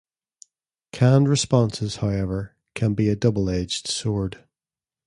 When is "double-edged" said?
3.15-3.85